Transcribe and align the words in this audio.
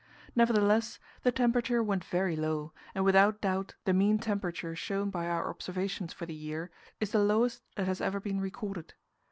Nevertheless, 0.35 0.97
the 1.21 1.31
temperature 1.31 1.83
went 1.83 2.03
very 2.03 2.35
low, 2.35 2.73
and 2.95 3.05
without 3.05 3.39
doubt 3.39 3.75
the 3.85 3.93
mean 3.93 4.17
temperature 4.17 4.75
shown 4.75 5.11
by 5.11 5.27
our 5.27 5.47
observations 5.47 6.11
for 6.11 6.25
the 6.25 6.33
year 6.33 6.71
is 6.99 7.11
the 7.11 7.19
lowest 7.19 7.61
that 7.75 7.85
has 7.85 8.01
ever 8.01 8.19
been 8.19 8.41
recorded. 8.41 8.95